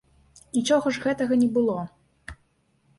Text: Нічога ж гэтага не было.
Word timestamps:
Нічога 0.59 0.87
ж 0.97 1.03
гэтага 1.05 1.33
не 1.45 1.49
было. 1.59 1.79